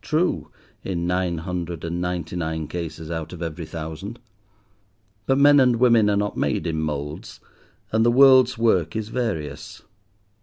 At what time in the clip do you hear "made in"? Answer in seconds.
6.38-6.80